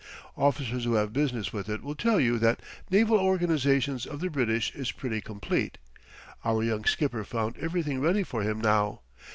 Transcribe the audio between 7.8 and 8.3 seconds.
ready